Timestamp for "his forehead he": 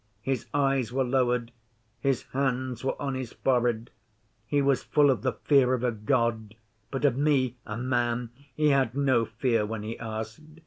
3.13-4.59